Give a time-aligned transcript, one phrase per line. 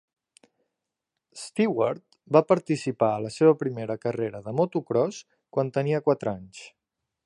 [1.41, 2.01] Stewart
[2.37, 5.25] va participar a la seva primera carrera de motocròs
[5.59, 6.69] quan tenia quatre anys.